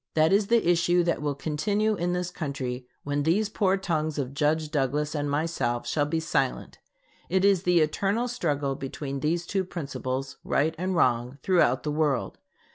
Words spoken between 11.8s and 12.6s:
the world.